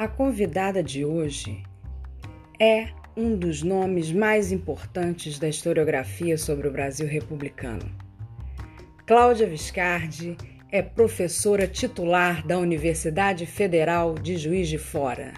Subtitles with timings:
[0.00, 1.62] A convidada de hoje
[2.58, 7.84] é um dos nomes mais importantes da historiografia sobre o Brasil republicano.
[9.06, 10.38] Cláudia Viscardi
[10.72, 15.34] é professora titular da Universidade Federal de Juiz de Fora.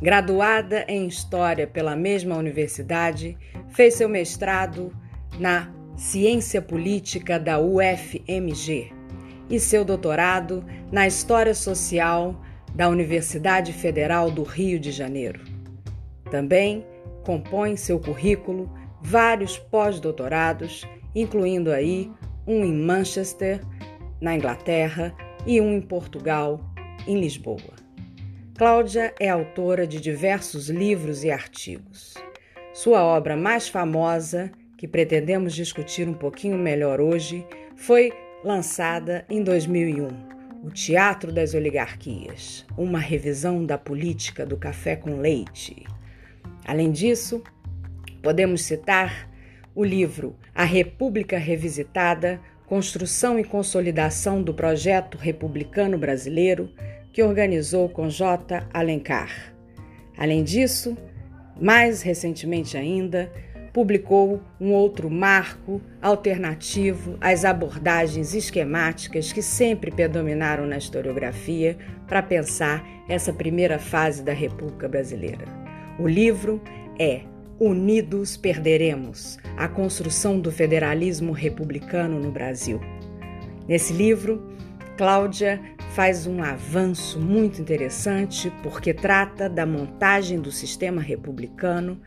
[0.00, 4.92] Graduada em História pela mesma universidade, fez seu mestrado
[5.38, 8.92] na Ciência Política da UFMG
[9.48, 12.42] e seu doutorado na História Social
[12.74, 15.40] da Universidade Federal do Rio de Janeiro.
[16.30, 16.86] Também
[17.24, 18.70] compõe seu currículo
[19.02, 22.10] vários pós-doutorados, incluindo aí
[22.46, 23.60] um em Manchester,
[24.20, 25.14] na Inglaterra,
[25.46, 26.60] e um em Portugal,
[27.06, 27.74] em Lisboa.
[28.56, 32.14] Cláudia é autora de diversos livros e artigos.
[32.72, 37.44] Sua obra mais famosa, que pretendemos discutir um pouquinho melhor hoje,
[37.76, 38.12] foi
[38.44, 40.31] lançada em 2001,
[40.62, 45.84] O Teatro das Oligarquias, uma revisão da política do café com leite.
[46.64, 47.42] Além disso,
[48.22, 49.28] podemos citar
[49.74, 56.70] o livro A República Revisitada Construção e Consolidação do Projeto Republicano Brasileiro,
[57.12, 58.64] que organizou com J.
[58.72, 59.52] Alencar.
[60.16, 60.96] Além disso,
[61.60, 63.32] mais recentemente ainda,
[63.72, 72.86] publicou um outro marco alternativo às abordagens esquemáticas que sempre predominaram na historiografia para pensar
[73.08, 75.46] essa primeira fase da República Brasileira.
[75.98, 76.60] O livro
[76.98, 77.22] é
[77.58, 82.80] Unidos Perderemos a construção do federalismo republicano no Brasil.
[83.68, 84.52] Nesse livro,
[84.96, 85.60] Cláudia
[85.94, 92.00] faz um avanço muito interessante porque trata da montagem do sistema republicano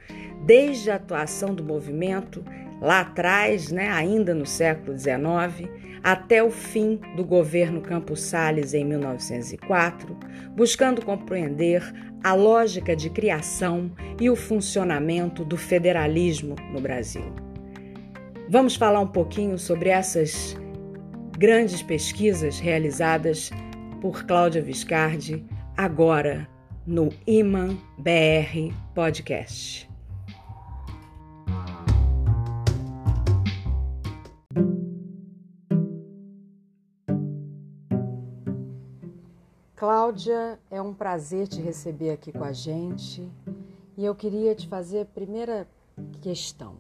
[0.46, 2.44] desde a atuação do movimento
[2.82, 5.70] lá atrás, né, ainda no século XIX,
[6.04, 10.18] até o fim do governo Campos Salles em 1904,
[10.56, 11.82] buscando compreender
[12.24, 17.34] a lógica de criação e o funcionamento do federalismo no Brasil.
[18.50, 20.56] Vamos falar um pouquinho sobre essas
[21.38, 23.52] grandes pesquisas realizadas
[24.06, 25.44] por Cláudia Viscardi
[25.76, 26.48] agora
[26.86, 29.90] no Iman BR Podcast.
[39.76, 43.28] Cláudia, é um prazer te receber aqui com a gente
[43.98, 45.68] e eu queria te fazer a primeira
[46.22, 46.76] questão.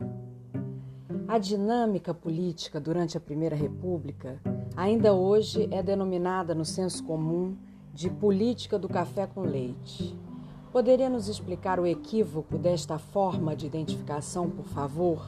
[1.27, 4.39] A dinâmica política durante a Primeira República
[4.75, 7.55] ainda hoje é denominada no senso comum
[7.93, 10.15] de política do café com leite.
[10.71, 15.25] Poderia nos explicar o equívoco desta forma de identificação, por favor?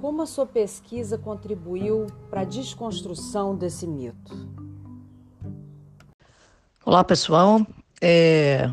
[0.00, 4.32] Como a sua pesquisa contribuiu para a desconstrução desse mito?
[6.84, 7.66] Olá, pessoal.
[8.00, 8.70] É...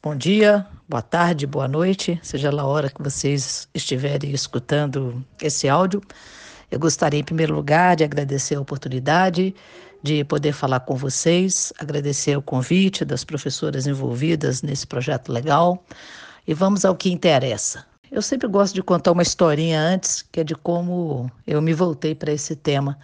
[0.00, 5.68] Bom dia, boa tarde, boa noite, seja lá a hora que vocês estiverem escutando esse
[5.68, 6.00] áudio.
[6.70, 9.54] Eu gostaria, em primeiro lugar, de agradecer a oportunidade
[10.02, 15.84] de poder falar com vocês, agradecer o convite das professoras envolvidas nesse projeto legal
[16.46, 17.84] e vamos ao que interessa.
[18.10, 22.14] Eu sempre gosto de contar uma historinha antes, que é de como eu me voltei
[22.14, 22.96] para esse tema.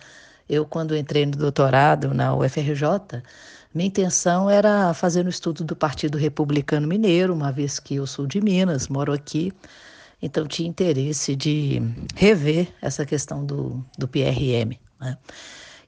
[0.48, 3.22] Eu, quando entrei no doutorado na UFRJ,
[3.74, 8.26] minha intenção era fazer um estudo do Partido Republicano Mineiro, uma vez que eu sou
[8.26, 9.52] de Minas, moro aqui,
[10.22, 11.82] então tinha interesse de
[12.14, 14.78] rever essa questão do, do PRM.
[15.00, 15.18] Né?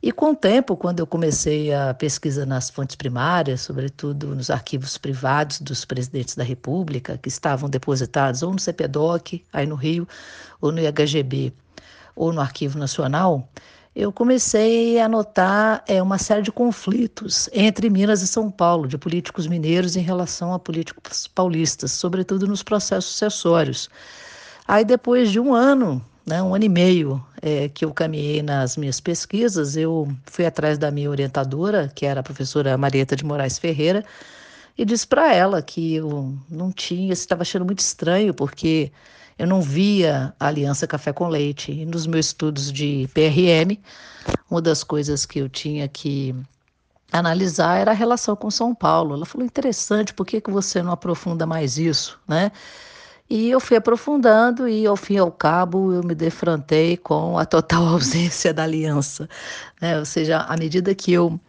[0.03, 4.99] E com o tempo, quando eu comecei a pesquisa nas fontes primárias, sobretudo nos arquivos
[4.99, 10.07] privados dos presidentes da República, que estavam depositados ou no CPDOC, aí no Rio,
[10.61, 11.55] ou no IHGB,
[12.15, 13.49] ou no Arquivo Nacional,
[13.97, 18.99] eu comecei a notar é, uma série de conflitos entre Minas e São Paulo, de
[18.99, 23.89] políticos mineiros em relação a políticos paulistas, sobretudo nos processos sucessórios.
[24.67, 28.77] Aí, depois de um ano, né, um ano e meio é, que eu caminhei nas
[28.77, 33.59] minhas pesquisas, eu fui atrás da minha orientadora, que era a professora Marieta de Moraes
[33.59, 34.05] Ferreira,
[34.77, 38.91] e disse para ela que eu não tinha, estava achando muito estranho, porque
[39.39, 41.73] eu não via a Aliança Café com Leite.
[41.73, 43.79] E nos meus estudos de PRM,
[44.51, 46.35] uma das coisas que eu tinha que
[47.13, 49.15] analisar era a relação com São Paulo.
[49.15, 52.51] Ela falou: interessante, por que, que você não aprofunda mais isso, né?
[53.29, 57.47] E eu fui aprofundando e, ao fim e ao cabo, eu me defrontei com a
[57.47, 59.29] total ausência da aliança.
[59.81, 59.99] Né?
[59.99, 61.41] Ou seja, à medida que eu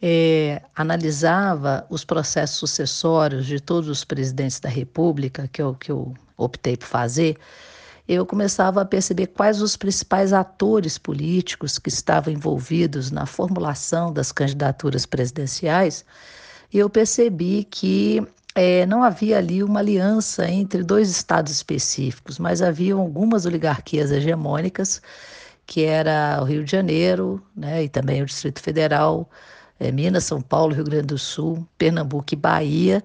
[0.00, 6.14] é, analisava os processos sucessórios de todos os presidentes da República, que eu, que eu
[6.36, 7.36] optei por fazer,
[8.08, 14.32] eu começava a perceber quais os principais atores políticos que estavam envolvidos na formulação das
[14.32, 16.06] candidaturas presidenciais,
[16.72, 18.26] e eu percebi que
[18.58, 25.00] é, não havia ali uma aliança entre dois estados específicos, mas havia algumas oligarquias hegemônicas,
[25.64, 29.30] que era o Rio de Janeiro, né, e também o Distrito Federal,
[29.78, 33.04] é, Minas, São Paulo, Rio Grande do Sul, Pernambuco e Bahia,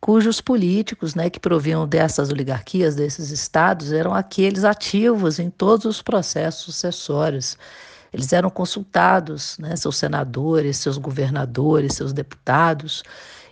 [0.00, 6.02] cujos políticos, né, que proviam dessas oligarquias, desses estados, eram aqueles ativos em todos os
[6.02, 7.56] processos sucessórios.
[8.12, 13.04] Eles eram consultados, né, seus senadores, seus governadores, seus deputados.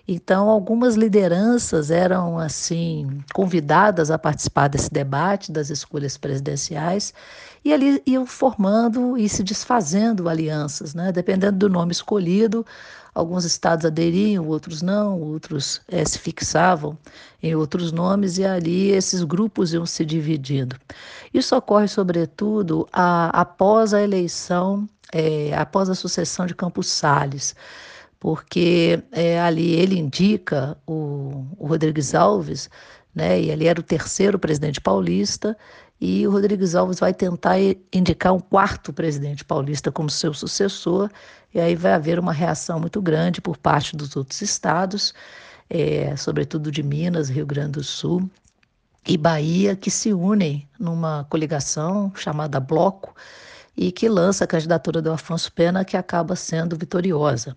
[0.08, 7.12] Então, algumas lideranças eram assim convidadas a participar desse debate das escolhas presidenciais
[7.64, 11.10] e ali iam formando e se desfazendo alianças, né?
[11.10, 12.64] Dependendo do nome escolhido,
[13.12, 16.96] alguns estados aderiam, outros não, outros é, se fixavam
[17.42, 20.76] em outros nomes e ali esses grupos iam se dividindo.
[21.34, 27.56] Isso ocorre, sobretudo, a, após a eleição, é, após a sucessão de Campos Salles
[28.18, 32.70] porque é, ali ele indica o, o Rodrigues Alves,
[33.14, 35.56] né, e ele era o terceiro presidente paulista,
[36.00, 37.56] e o Rodrigues Alves vai tentar
[37.92, 41.10] indicar um quarto presidente paulista como seu sucessor,
[41.54, 45.14] e aí vai haver uma reação muito grande por parte dos outros estados,
[45.70, 48.28] é, sobretudo de Minas, Rio Grande do Sul
[49.06, 53.14] e Bahia, que se unem numa coligação chamada Bloco,
[53.76, 57.56] e que lança a candidatura do Afonso Pena, que acaba sendo vitoriosa.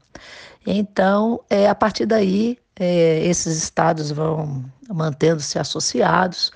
[0.66, 6.51] Então, é, a partir daí, é, esses estados vão mantendo-se associados,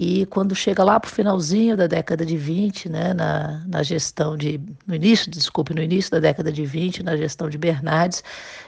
[0.00, 4.36] e quando chega lá para o finalzinho da década de 20, né, na, na gestão
[4.36, 4.60] de.
[4.86, 8.22] no início, desculpe, no início da década de 20, na gestão de Bernardes,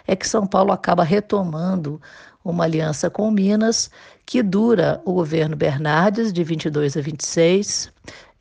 [0.08, 2.02] é que São Paulo acaba retomando
[2.44, 3.92] uma aliança com Minas,
[4.26, 7.92] que dura o governo Bernardes, de 22 a 26,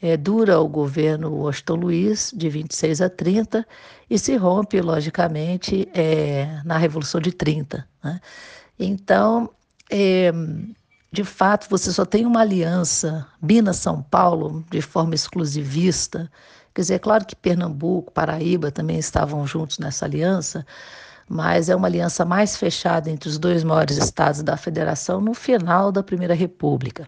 [0.02, 3.66] é, dura o governo Washington Luiz, de 26 a 30,
[4.10, 7.88] e se rompe, logicamente, é, na Revolução de 30.
[8.04, 8.20] Né?
[8.80, 9.50] Então,
[9.90, 10.32] é,
[11.12, 16.32] de fato, você só tem uma aliança Minas-São Paulo de forma exclusivista.
[16.74, 20.66] Quer dizer, é claro que Pernambuco, Paraíba também estavam juntos nessa aliança,
[21.28, 25.92] mas é uma aliança mais fechada entre os dois maiores estados da federação no final
[25.92, 27.08] da Primeira República.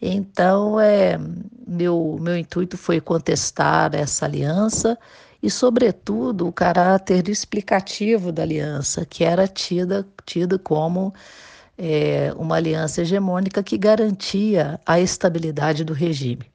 [0.00, 1.18] Então, é,
[1.66, 4.98] meu, meu intuito foi contestar essa aliança
[5.42, 11.14] e, sobretudo, o caráter explicativo da aliança, que era tida, tida como
[11.78, 16.46] é, uma aliança hegemônica que garantia a estabilidade do regime.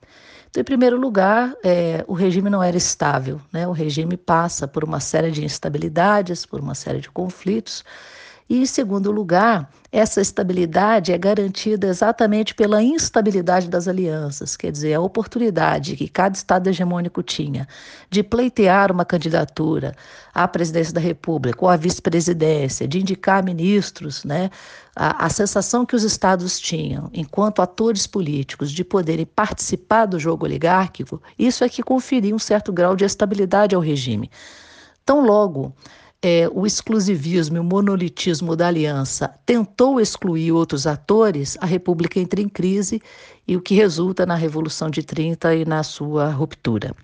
[0.49, 3.65] Então, em primeiro lugar, é, o regime não era estável, né?
[3.67, 7.85] o regime passa por uma série de instabilidades, por uma série de conflitos,
[8.51, 14.93] e, em segundo lugar, essa estabilidade é garantida exatamente pela instabilidade das alianças, quer dizer,
[14.93, 17.65] a oportunidade que cada Estado hegemônico tinha
[18.09, 19.95] de pleitear uma candidatura
[20.33, 24.49] à presidência da República ou à vice-presidência, de indicar ministros, né?
[24.93, 30.43] A, a sensação que os Estados tinham, enquanto atores políticos, de poderem participar do jogo
[30.43, 34.29] oligárquico, isso é que conferia um certo grau de estabilidade ao regime.
[35.05, 35.73] Tão logo
[36.23, 42.39] é, o exclusivismo e o monolitismo da aliança tentou excluir outros atores, a República entra
[42.39, 43.01] em crise
[43.47, 46.95] e o que resulta na Revolução de 30 e na sua ruptura.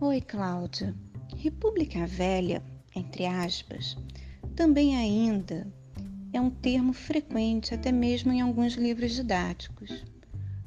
[0.00, 0.94] Oi, Cláudia.
[1.36, 2.62] República Velha,
[2.94, 3.96] entre aspas,
[4.54, 5.66] também ainda
[6.32, 10.04] é um termo frequente até mesmo em alguns livros didáticos.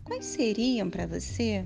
[0.04, 1.66] Quais seriam para você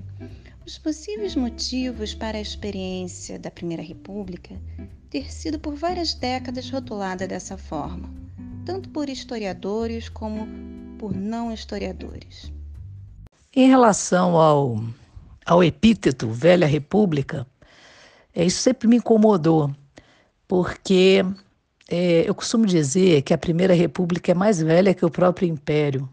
[0.66, 4.60] os possíveis motivos para a experiência da Primeira República
[5.08, 8.12] ter sido por várias décadas rotulada dessa forma,
[8.64, 10.48] tanto por historiadores como
[10.98, 12.52] por não historiadores.
[13.54, 14.82] Em relação ao,
[15.44, 17.46] ao epíteto Velha República,
[18.34, 19.70] É, isso sempre me incomodou,
[20.46, 21.24] porque
[21.88, 26.06] é, eu costumo dizer que a Primeira República é mais velha que o próprio Império.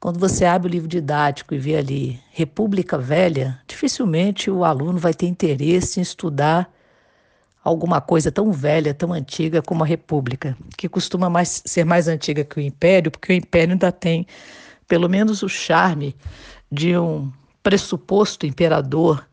[0.00, 5.12] Quando você abre o livro didático e vê ali República Velha, dificilmente o aluno vai
[5.12, 6.72] ter interesse em estudar
[7.62, 12.42] alguma coisa tão velha, tão antiga como a República, que costuma mais, ser mais antiga
[12.42, 14.26] que o Império, porque o Império ainda tem
[14.88, 16.16] pelo menos o charme
[16.72, 17.30] de um
[17.62, 19.28] pressuposto imperador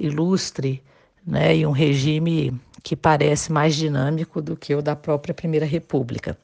[0.00, 0.82] ilustre,
[1.26, 6.38] né, e um regime que parece mais dinâmico do que o da própria Primeira República.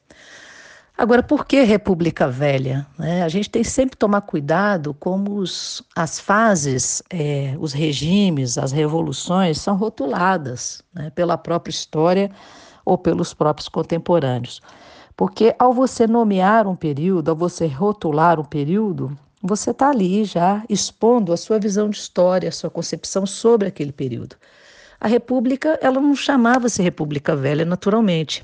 [1.03, 2.87] Agora, por que República Velha?
[2.97, 3.23] Né?
[3.23, 8.71] A gente tem sempre que tomar cuidado como os, as fases, é, os regimes, as
[8.71, 12.31] revoluções são rotuladas né, pela própria história
[12.85, 14.61] ou pelos próprios contemporâneos.
[15.17, 20.63] Porque ao você nomear um período, ao você rotular um período, você está ali já
[20.69, 24.37] expondo a sua visão de história, a sua concepção sobre aquele período.
[25.01, 28.41] A República, ela não chamava-se República Velha naturalmente.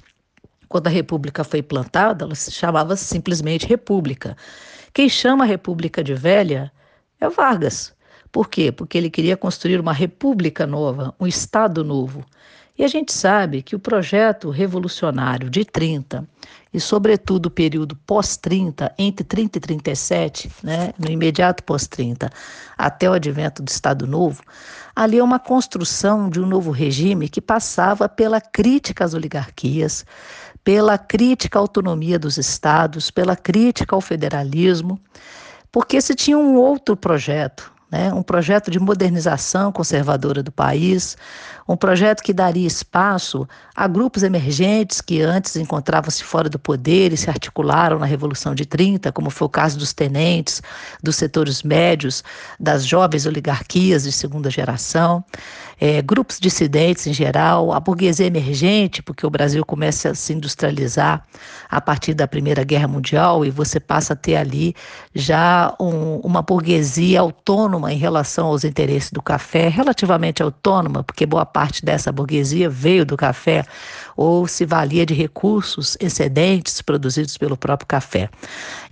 [0.70, 4.38] Quando a República foi plantada, ela se chamava simplesmente República.
[4.94, 6.72] Quem chama a República de Velha
[7.20, 7.94] é Vargas.
[8.32, 8.72] Por quê?
[8.72, 12.24] Porque ele queria construir uma república nova, um Estado novo.
[12.78, 16.26] E a gente sabe que o projeto revolucionário de 30
[16.74, 22.32] e, sobretudo, o período pós-30, entre 30 e 37, né, no imediato pós-30,
[22.78, 24.42] até o advento do Estado Novo,
[24.96, 30.06] ali é uma construção de um novo regime que passava pela crítica às oligarquias,
[30.70, 35.00] pela crítica à autonomia dos estados, pela crítica ao federalismo,
[35.72, 41.18] porque se tinha um outro projeto, né, um projeto de modernização conservadora do país,
[41.70, 47.18] um projeto que daria espaço a grupos emergentes que antes encontravam-se fora do poder e
[47.18, 50.64] se articularam na Revolução de 30, como foi o caso dos tenentes,
[51.04, 52.24] dos setores médios,
[52.60, 55.24] das jovens oligarquias de segunda geração,
[55.80, 61.24] é, grupos dissidentes em geral, a burguesia emergente, porque o Brasil começa a se industrializar
[61.70, 64.76] a partir da Primeira Guerra Mundial e você passa a ter ali
[65.14, 71.46] já um, uma burguesia autônoma em relação aos interesses do café, relativamente autônoma, porque boa
[71.46, 73.66] parte parte dessa burguesia veio do café
[74.16, 78.30] ou se valia de recursos excedentes produzidos pelo próprio café.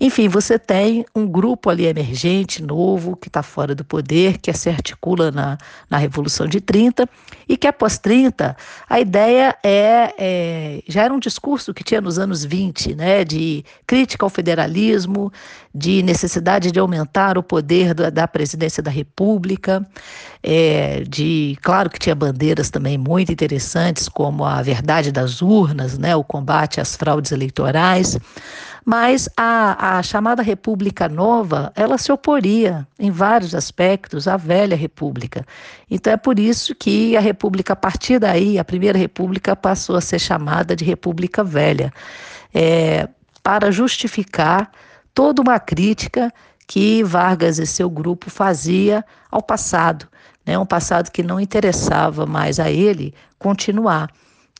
[0.02, 4.70] Enfim, você tem um grupo ali emergente, novo, que está fora do poder, que se
[4.70, 5.58] articula na,
[5.90, 7.08] na Revolução de 30
[7.48, 8.58] e que após 30,
[8.90, 13.64] a ideia é, é já era um discurso que tinha nos anos 20, né, de
[13.86, 15.32] crítica ao federalismo,
[15.74, 19.88] de necessidade de aumentar o poder da, da presidência da República,
[20.44, 22.16] é, de claro que tinha
[22.58, 28.18] bandeiras também muito interessantes como a verdade das urnas, né, o combate às fraudes eleitorais,
[28.84, 35.46] mas a, a chamada República Nova, ela se oporia em vários aspectos à velha República.
[35.90, 40.02] Então é por isso que a República, a partir daí, a Primeira República passou a
[40.02, 41.94] ser chamada de República Velha,
[42.54, 43.08] é,
[43.44, 44.72] para justificar
[45.14, 46.34] toda uma crítica
[46.66, 50.08] que Vargas e seu grupo fazia ao passado,
[50.48, 54.10] né, um passado que não interessava mais a ele continuar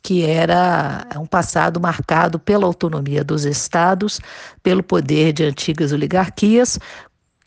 [0.00, 4.20] que era um passado marcado pela autonomia dos estados,
[4.62, 6.78] pelo poder de antigas oligarquias,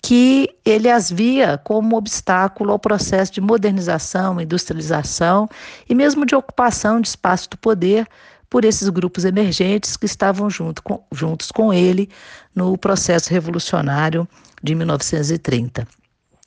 [0.01, 5.47] que ele as via como obstáculo ao processo de modernização, industrialização
[5.87, 8.07] e mesmo de ocupação de espaço do poder
[8.49, 12.09] por esses grupos emergentes que estavam junto com, juntos com ele
[12.53, 14.27] no processo revolucionário
[14.61, 15.87] de 1930.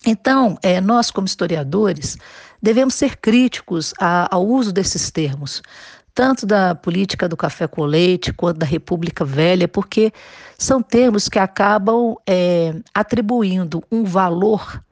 [0.07, 2.19] Então, é, nós, como historiadores,
[2.61, 5.63] devemos ser críticos a, ao uso desses termos,
[6.15, 10.13] tanto da política do café com leite quanto da República Velha, porque
[10.59, 14.83] são termos que acabam é, atribuindo um valor,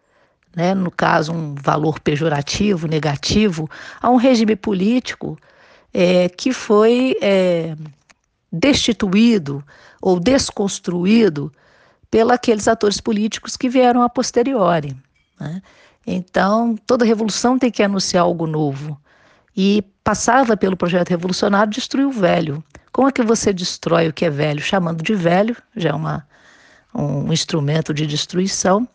[0.57, 5.39] né, no caso, um valor pejorativo, negativo, a um regime político
[5.95, 7.77] é, que foi é,
[8.51, 9.63] destituído
[10.01, 11.53] ou desconstruído
[12.13, 14.95] pelos aqueles atores políticos que vieram a posteriori.
[15.41, 15.63] Né?
[16.07, 19.01] Então, toda revolução tem que anunciar algo novo
[19.57, 22.63] e passava pelo projeto revolucionário destruir o velho.
[22.93, 24.61] Como é que você destrói o que é velho?
[24.61, 26.27] Chamando de velho, já é uma,
[26.95, 28.87] um instrumento de destruição,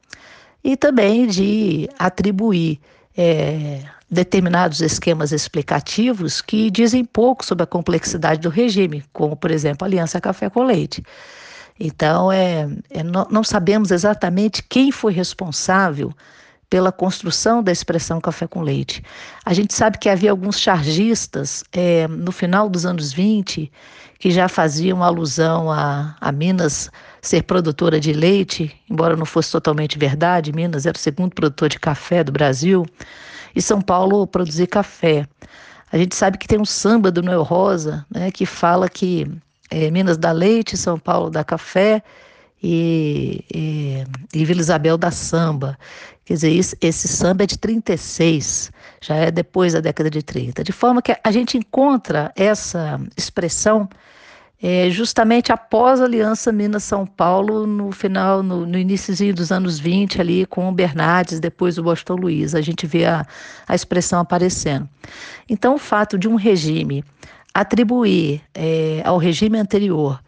[0.64, 2.80] e também de atribuir
[3.18, 3.82] é,
[4.12, 9.88] determinados esquemas explicativos que dizem pouco sobre a complexidade do regime, como, por exemplo, a
[9.88, 11.04] Aliança Café com Leite.
[11.80, 16.14] Então, é, é não, sabemos exatamente quem foi responsável
[16.70, 19.02] pela construção da expressão café com leite.
[19.46, 23.72] A gente sabe que havia alguns chargistas é, no final dos anos 20
[24.20, 26.90] que já faziam alusão a, a Minas
[27.22, 31.80] ser produtora de leite, embora não fosse totalmente verdade, Minas era o segundo produtor de
[31.80, 32.86] café do Brasil.
[33.56, 35.28] e São Paulo produzir café.
[35.92, 39.26] A gente sabe que tem um samba do Noel Rosa, né, que fala que
[39.70, 42.02] é, Minas dá leite, São Paulo dá café
[42.62, 45.78] e, e, e Vila Isabel dá samba.
[46.26, 48.72] Quer dizer, esse, esse samba é de 36,
[49.02, 50.64] já é depois da década de 30.
[50.64, 53.88] De forma que a gente encontra essa expressão
[54.62, 60.20] é, justamente após a Aliança Minas-São Paulo, no final, no, no início dos anos 20,
[60.20, 63.26] ali com o Bernardes, depois o Boston Luiz, a gente vê a,
[63.68, 64.90] a expressão aparecendo.
[65.48, 67.04] Então, o fato de um regime
[67.60, 70.22] atribuir é, ao regime anterior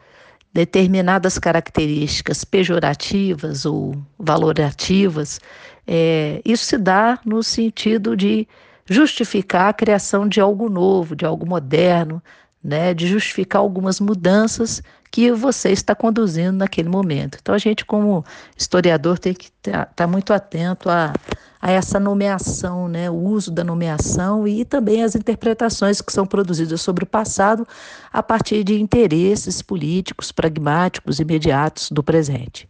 [0.51, 5.39] determinadas características pejorativas ou valorativas,
[5.86, 8.48] é, isso se dá no sentido de
[8.83, 12.19] justificar a criação de algo novo, de algo moderno,
[12.63, 14.81] né, de justificar algumas mudanças
[15.12, 17.38] que você está conduzindo naquele momento.
[17.39, 18.25] Então, a gente, como
[18.57, 21.13] historiador, tem que estar tá muito atento a,
[21.62, 26.82] a essa nomeação, né, o uso da nomeação e também as interpretações que são produzidas
[26.82, 27.68] sobre o passado
[28.12, 32.68] a partir de interesses políticos, pragmáticos, imediatos do presente.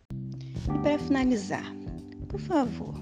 [0.73, 1.73] E para finalizar,
[2.27, 2.95] por favor,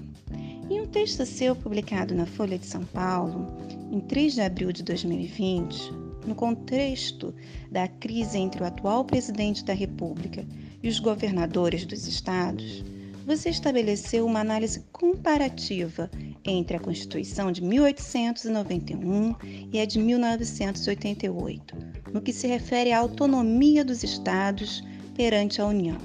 [0.70, 3.46] em um texto seu publicado na Folha de São Paulo,
[3.90, 5.92] em 3 de abril de 2020,
[6.26, 7.34] no contexto
[7.70, 10.44] da crise entre o atual presidente da República
[10.82, 12.84] e os governadores dos estados,
[13.28, 16.10] você estabeleceu uma análise comparativa
[16.42, 19.34] entre a Constituição de 1891
[19.70, 21.76] e a de 1988,
[22.10, 24.82] no que se refere à autonomia dos estados
[25.14, 25.98] perante a União.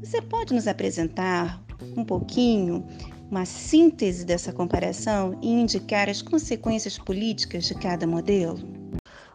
[0.00, 1.62] Você pode nos apresentar
[1.96, 2.86] um pouquinho
[3.30, 8.58] uma síntese dessa comparação e indicar as consequências políticas de cada modelo?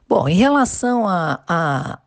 [0.08, 1.06] Bom, em relação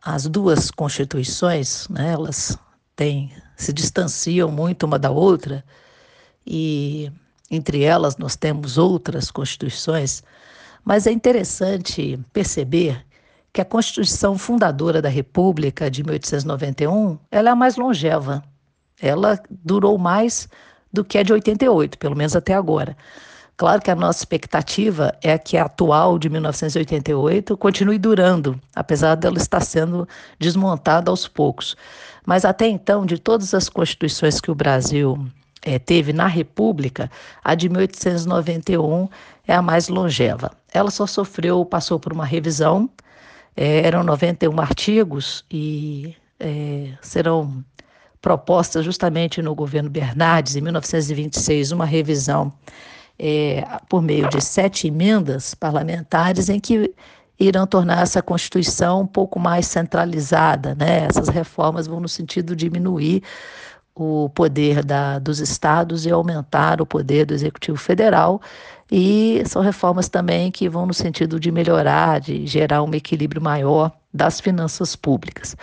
[0.01, 2.57] às duas constituições, né, elas
[2.95, 3.31] têm,
[3.63, 5.63] se distanciam muito uma da outra,
[6.45, 7.11] e
[7.49, 10.23] entre elas nós temos outras constituições,
[10.83, 13.05] mas é interessante perceber
[13.53, 18.43] que a Constituição fundadora da República de 1891 ela é a mais longeva.
[18.99, 20.49] Ela durou mais
[20.91, 22.97] do que a de 88, pelo menos até agora.
[23.63, 29.37] Claro que a nossa expectativa é que a atual de 1988 continue durando, apesar dela
[29.37, 30.05] estar sendo
[30.37, 31.73] desmontada aos poucos.
[32.25, 35.25] Mas até então, de todas as constituições que o Brasil
[35.61, 37.09] é, teve na República,
[37.41, 39.07] a de 1891
[39.47, 40.51] é a mais longeva.
[40.73, 42.89] Ela só sofreu, passou por uma revisão,
[43.55, 47.63] é, eram 91 artigos e é, serão
[48.21, 52.51] propostas justamente no governo Bernardes, em 1926, uma revisão
[53.17, 56.93] é, por meio de sete emendas parlamentares em que
[57.39, 60.75] irão tornar essa Constituição um pouco mais centralizada.
[60.75, 61.05] Né?
[61.05, 63.23] Essas reformas vão no sentido de diminuir
[63.95, 68.41] o poder da, dos estados e aumentar o poder do Executivo Federal.
[68.91, 73.91] E são reformas também que vão no sentido de melhorar, de gerar um equilíbrio maior
[74.13, 75.55] das finanças públicas.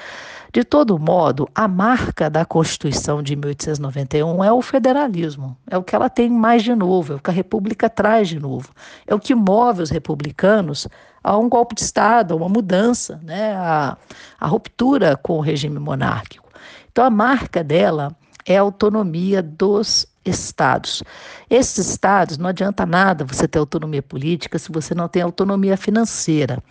[0.53, 5.95] De todo modo, a marca da Constituição de 1891 é o federalismo, é o que
[5.95, 8.71] ela tem mais de novo, é o que a República traz de novo,
[9.07, 10.89] é o que move os republicanos
[11.23, 13.97] a um golpe de Estado, a uma mudança, né, a,
[14.41, 16.49] a ruptura com o regime monárquico.
[16.91, 18.13] Então, a marca dela
[18.45, 21.03] é a autonomia dos estados.
[21.49, 26.63] Esses estados, não adianta nada você ter autonomia política se você não tem autonomia financeira.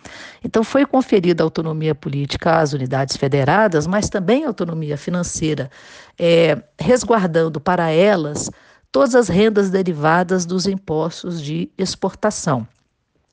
[0.44, 5.70] Então, foi conferida autonomia política às unidades federadas, mas também autonomia financeira,
[6.18, 8.50] é, resguardando para elas
[8.92, 12.66] todas as rendas derivadas dos impostos de exportação.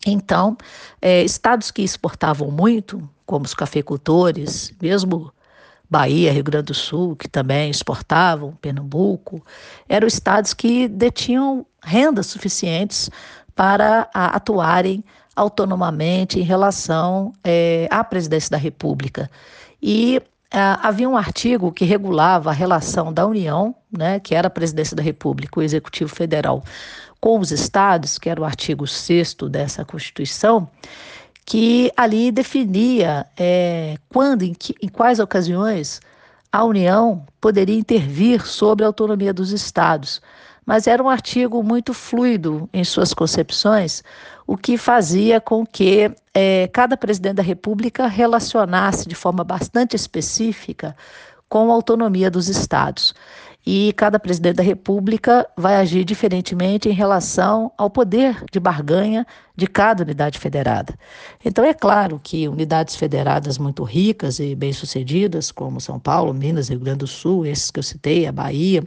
[0.05, 0.57] Então,
[1.01, 5.31] é, estados que exportavam muito, como os cafeicultores, mesmo
[5.89, 9.43] Bahia, Rio Grande do Sul, que também exportavam, Pernambuco,
[9.87, 13.09] eram estados que detinham rendas suficientes
[13.55, 15.03] para atuarem
[15.35, 19.29] autonomamente em relação é, à presidência da República.
[19.81, 20.21] E
[20.51, 25.03] havia um artigo que regulava a relação da União, né, que era a presidência da
[25.03, 26.63] República, o Executivo Federal,
[27.19, 30.69] com os estados, que era o artigo 6 dessa Constituição,
[31.47, 36.01] que ali definia é, quando, em, que, em quais ocasiões
[36.51, 40.21] a União poderia intervir sobre a autonomia dos estados.
[40.65, 44.03] Mas era um artigo muito fluido em suas concepções,
[44.45, 50.97] o que fazia com que é, cada presidente da República relacionasse de forma bastante específica
[51.47, 53.15] com a autonomia dos estados.
[53.69, 59.27] E cada presidente da República vai agir diferentemente em relação ao poder de barganha
[59.57, 60.97] de cada unidade federada.
[61.43, 66.79] Então, é claro que unidades federadas muito ricas e bem-sucedidas, como São Paulo, Minas, Rio
[66.79, 68.85] Grande do Sul, esses que eu citei, a Bahia,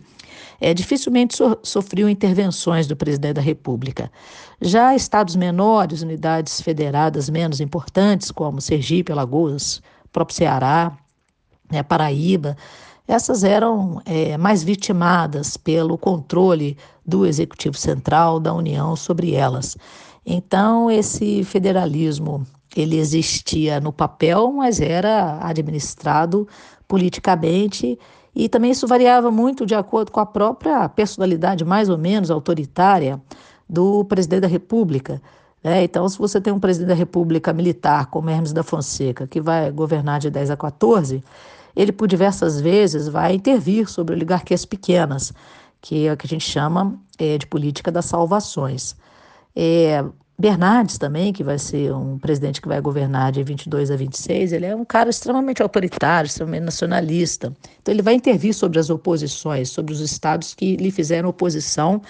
[0.58, 4.10] é, dificilmente so sofriam intervenções do presidente da República.
[4.62, 10.96] Já estados menores, unidades federadas menos importantes, como Sergipe, Alagoas, próprio Ceará,
[11.70, 12.56] né, Paraíba,
[13.10, 19.76] essas eram é, mais vitimadas pelo controle do Executivo Central da União sobre elas.
[20.24, 22.46] Então, esse federalismo
[22.76, 26.46] ele existia no papel, mas era administrado
[26.86, 27.98] politicamente
[28.32, 33.20] e também isso variava muito de acordo com a própria personalidade mais ou menos autoritária
[33.68, 35.20] do presidente da República.
[35.64, 35.82] Né?
[35.82, 39.72] Então, se você tem um presidente da República militar, como Hermes da Fonseca, que vai
[39.72, 41.24] governar de 10 a 14,
[41.74, 45.32] ele por diversas vezes vai intervir sobre oligarquias pequenas,
[45.80, 48.96] que é o que a gente chama é, de política das salvações.
[49.54, 50.04] É,
[50.40, 54.64] Bernardes também, que vai ser um presidente que vai governar de 22 a 26, ele
[54.64, 57.54] é um cara extremamente autoritário, extremamente nacionalista.
[57.82, 62.00] Então ele vai intervir sobre as oposições, sobre os estados que lhe fizeram oposição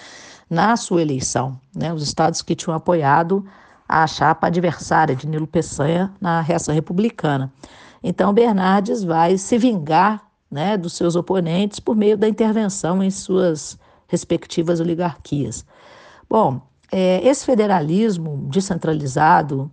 [0.49, 1.93] na sua eleição, né?
[1.93, 3.45] Os estados que tinham apoiado
[3.87, 7.51] a chapa adversária de Nilo Peçanha na reação republicana.
[8.03, 13.79] Então, Bernardes vai se vingar né, dos seus oponentes por meio da intervenção em suas
[14.07, 15.65] respectivas oligarquias.
[16.29, 16.61] Bom,
[16.91, 19.71] é, esse federalismo descentralizado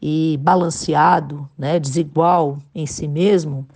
[0.00, 3.66] e balanceado, né, desigual em si mesmo,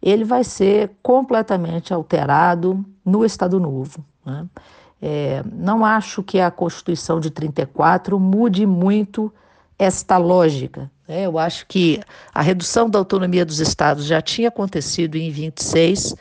[0.00, 4.04] ele vai ser completamente alterado no Estado Novo.
[4.24, 4.46] Né?
[5.02, 9.32] É, não acho que a Constituição de 34 mude muito
[9.78, 10.90] esta lógica.
[11.06, 11.26] Né?
[11.26, 12.00] Eu acho que
[12.34, 16.14] a redução da autonomia dos estados já tinha acontecido em 26.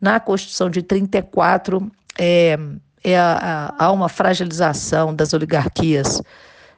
[0.00, 2.58] Na Constituição de 34, é,
[3.02, 6.22] é há uma fragilização das oligarquias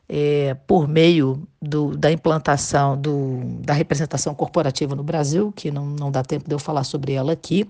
[0.09, 6.11] é, por meio do, da implantação do, da representação corporativa no Brasil, que não, não
[6.11, 7.69] dá tempo de eu falar sobre ela aqui.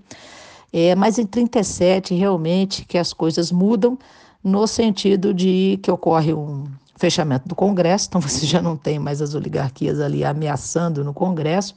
[0.71, 3.97] É, mas em 37, realmente, que as coisas mudam
[4.43, 6.65] no sentido de que ocorre um,
[6.99, 11.73] fechamento do Congresso, então você já não tem mais as oligarquias ali ameaçando no Congresso,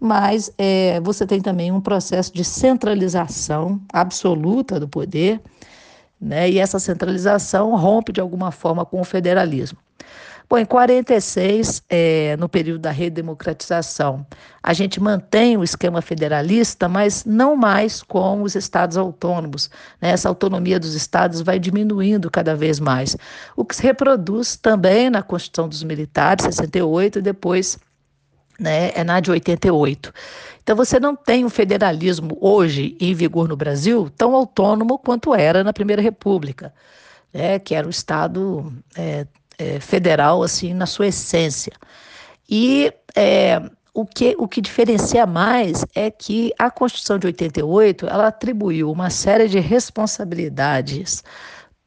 [0.00, 5.40] mas é, você tem também um processo de centralização absoluta do poder,
[6.20, 6.48] né?
[6.48, 9.78] e essa centralização rompe de alguma forma com o federalismo.
[10.50, 14.26] Bom, em 46, é, no período da redemocratização,
[14.62, 19.68] a gente mantém o esquema federalista, mas não mais com os estados autônomos.
[20.00, 20.10] Né?
[20.10, 23.14] Essa autonomia dos estados vai diminuindo cada vez mais,
[23.54, 27.78] o que se reproduz também na Constituição dos Militares, 68, e depois
[28.58, 30.14] né, é na de 88.
[30.62, 35.62] Então você não tem um federalismo hoje em vigor no Brasil tão autônomo quanto era
[35.62, 36.72] na Primeira República,
[37.34, 39.26] né, que era um Estado é,
[39.58, 41.72] é, federal assim na sua essência.
[42.48, 43.60] E é,
[43.92, 49.10] o, que, o que diferencia mais é que a Constituição de 88 ela atribuiu uma
[49.10, 51.22] série de responsabilidades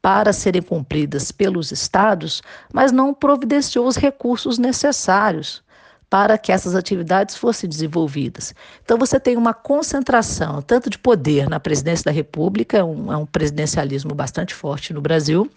[0.02, 5.62] para serem cumpridas pelos estados, mas não providenciou os recursos necessários
[6.10, 8.54] para que essas atividades fossem desenvolvidas.
[8.84, 13.16] Então, você tem uma concentração tanto de poder na presidência da República, é um, é
[13.16, 15.50] um presidencialismo bastante forte no Brasil,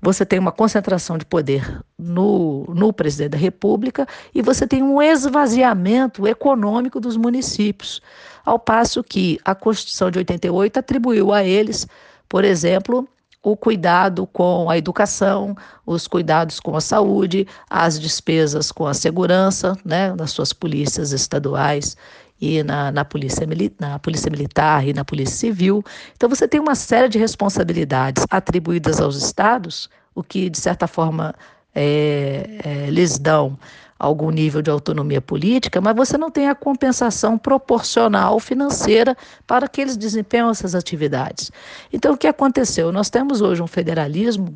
[0.00, 5.00] você tem uma concentração de poder no, no presidente da República e você tem um
[5.00, 8.00] esvaziamento econômico dos municípios,
[8.44, 11.86] ao passo que a Constituição de 88 atribuiu a eles,
[12.28, 13.08] por exemplo,
[13.42, 19.78] o cuidado com a educação, os cuidados com a saúde, as despesas com a segurança,
[19.84, 21.96] né, nas suas polícias estaduais
[22.40, 23.46] e na, na, polícia,
[23.80, 25.82] na polícia militar e na polícia civil.
[26.14, 31.34] Então, você tem uma série de responsabilidades atribuídas aos estados, o que, de certa forma,
[31.74, 33.58] é, é, lhes dão
[33.98, 39.80] algum nível de autonomia política, mas você não tem a compensação proporcional financeira para que
[39.80, 41.50] eles desempenhem essas atividades.
[41.92, 42.92] Então, o que aconteceu?
[42.92, 44.54] Nós temos hoje um federalismo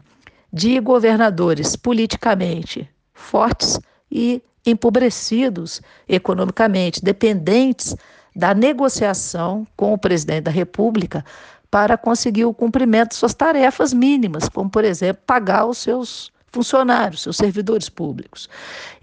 [0.53, 3.79] de governadores politicamente fortes
[4.11, 7.97] e empobrecidos economicamente, dependentes
[8.35, 11.25] da negociação com o presidente da República
[11.71, 17.23] para conseguir o cumprimento de suas tarefas mínimas, como, por exemplo, pagar os seus funcionários,
[17.23, 18.49] seus servidores públicos.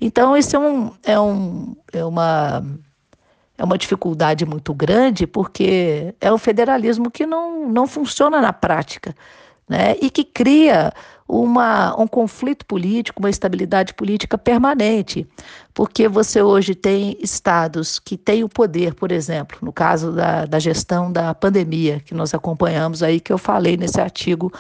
[0.02, 2.66] Então, isso é, um, é, um, é, uma,
[3.58, 9.16] é uma dificuldade muito grande, porque é um federalismo que não, não funciona na prática,
[9.68, 9.96] né?
[10.02, 10.92] e que cria
[11.28, 15.28] uma, um conflito político, uma estabilidade política permanente,
[15.74, 20.58] porque você hoje tem estados que têm o poder, por exemplo, no caso da, da
[20.58, 24.52] gestão da pandemia, que nós acompanhamos aí, que eu falei nesse artigo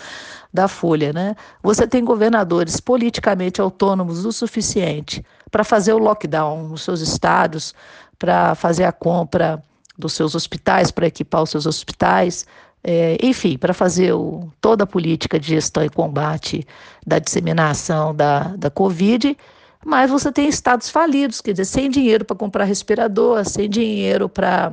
[0.53, 1.35] da Folha, né?
[1.63, 7.73] Você tem governadores politicamente autônomos o suficiente para fazer o lockdown nos seus estados,
[8.19, 9.61] para fazer a compra
[9.97, 12.45] dos seus hospitais, para equipar os seus hospitais,
[12.89, 16.65] é, enfim, para fazer o, toda a política de gestão e combate
[17.05, 19.37] da disseminação da, da Covid,
[19.85, 24.71] mas você tem estados falidos, quer dizer, sem dinheiro para comprar respirador, sem dinheiro para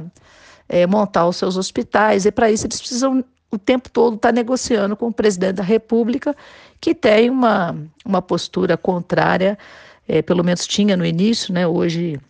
[0.68, 4.32] é, montar os seus hospitais, e para isso eles precisam o tempo todo estar tá
[4.32, 6.36] negociando com o presidente da República,
[6.80, 9.58] que tem uma, uma postura contrária,
[10.06, 12.20] é, pelo menos tinha no início, né, hoje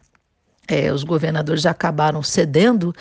[0.66, 2.94] é, os governadores já acabaram cedendo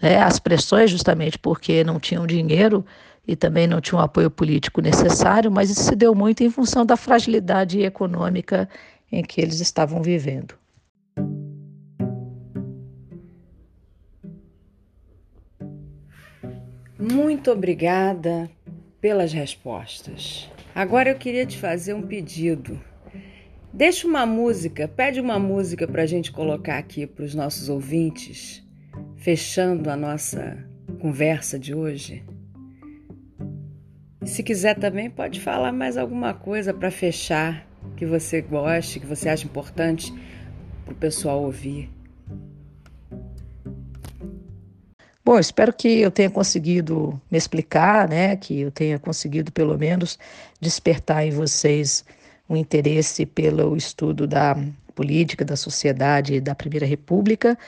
[0.00, 2.84] né, às pressões, justamente porque não tinham dinheiro
[3.26, 6.96] e também não tinham apoio político necessário, mas isso se deu muito em função da
[6.96, 8.68] fragilidade econômica
[9.12, 10.54] em que eles estavam vivendo.
[16.98, 18.50] Muito obrigada
[19.00, 20.50] pelas respostas.
[20.74, 22.80] Agora eu queria te fazer um pedido.
[23.72, 28.66] Deixa uma música, pede uma música para a gente colocar aqui para os nossos ouvintes,
[29.18, 30.56] fechando a nossa
[31.00, 32.24] conversa de hoje.
[34.24, 39.28] Se quiser também, pode falar mais alguma coisa para fechar que você goste, que você
[39.28, 40.12] acha importante
[40.84, 41.90] para o pessoal ouvir.
[45.24, 48.34] Bom, espero que eu tenha conseguido me explicar, né?
[48.36, 50.18] Que eu tenha conseguido, pelo menos,
[50.60, 52.04] despertar em vocês
[52.48, 54.56] um interesse pelo estudo da
[54.94, 57.58] política, da sociedade da Primeira República.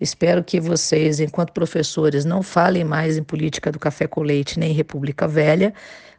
[0.00, 4.72] Espero que vocês, enquanto professores, não falem mais em política do café com leite nem
[4.72, 5.72] em República Velha,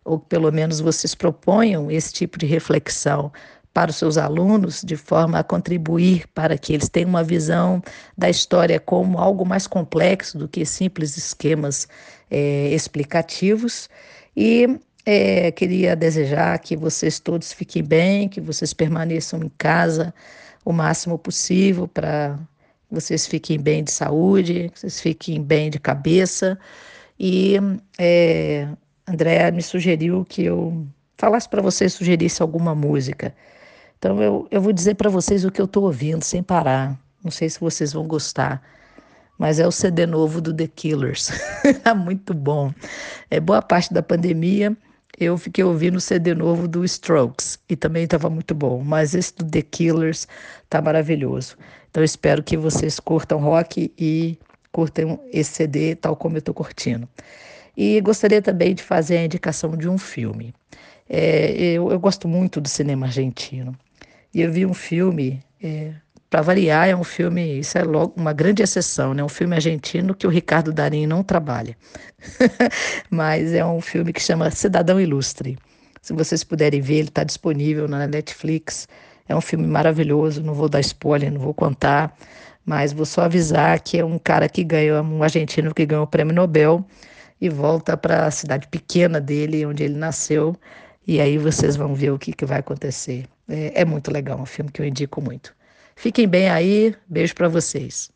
[0.04, 3.32] ou pelo menos vocês proponham esse tipo de reflexão
[3.74, 7.84] para os seus alunos, de forma a contribuir para que eles tenham uma visão
[8.18, 11.86] da história como algo mais complexo do que simples esquemas
[12.32, 13.90] é, explicativos.
[14.34, 20.14] E é, queria desejar que vocês todos fiquem bem, que vocês permaneçam em casa
[20.64, 22.40] o máximo possível para
[22.90, 26.58] vocês fiquem bem de saúde, que vocês fiquem bem de cabeça.
[27.20, 27.56] E
[27.98, 28.68] é,
[29.08, 30.86] André me sugeriu que eu
[31.18, 33.36] falasse para vocês, sugerisse alguma música.
[33.98, 37.00] Então eu, eu vou dizer para vocês o que eu estou ouvindo sem parar.
[37.24, 38.62] Não sei se vocês vão gostar
[39.38, 41.30] mas é o CD novo do The Killers.
[41.84, 42.74] Tá muito bom.
[43.30, 44.78] É boa parte da pandemia
[45.18, 49.34] eu fiquei ouvindo o CD novo do Strokes e também estava muito bom, mas esse
[49.36, 50.28] do The Killers
[50.70, 51.56] tá maravilhoso.
[51.96, 54.38] Então espero que vocês curtam rock e
[54.70, 57.08] curtam esse CD tal como eu estou curtindo.
[57.78, 60.54] E gostaria também de fazer a indicação de um filme.
[61.08, 63.74] É, eu, eu, gosto muito do cinema argentino
[64.34, 65.94] e eu vi um filme é,
[66.30, 69.24] para variar, é um filme, isso é logo uma grande exceção, né?
[69.24, 71.78] Um filme argentino que o Ricardo Darim não trabalha.
[73.10, 75.58] Mas é um filme que chama Cidadão Ilustre.
[76.02, 78.86] Se vocês puderem ver, ele está disponível na Netflix.
[79.28, 82.16] É um filme maravilhoso, não vou dar spoiler, não vou contar,
[82.66, 86.08] mas vou só avisar que é um cara que ganhou, um argentino que ganhou o
[86.08, 86.86] prêmio Nobel
[87.40, 90.56] e volta para a cidade pequena dele, onde ele nasceu,
[91.08, 93.26] e aí vocês vão ver o que, que vai acontecer.
[93.48, 95.56] É, é muito legal, um filme que eu indico muito.
[95.96, 98.12] Fiquem bem aí, beijo para vocês.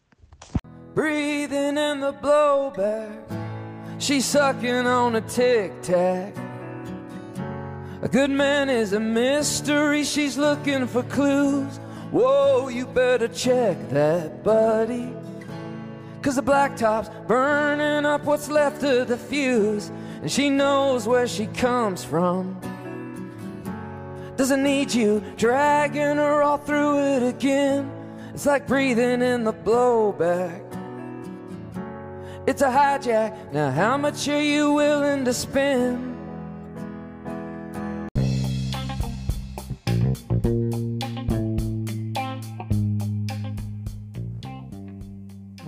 [4.00, 6.49] She's sucking on a tic tac.
[8.02, 11.78] A good man is a mystery, she's looking for clues.
[12.12, 15.14] Whoa, you better check that, buddy.
[16.22, 19.90] Cause the blacktop's burning up what's left of the fuse,
[20.22, 22.60] and she knows where she comes from
[24.40, 27.92] doesn't need you dragging her all through it again.
[28.34, 30.64] It's like breathing in the blowback.
[32.48, 33.52] It's a hijack.
[33.52, 36.19] Now, how much are you willing to spend?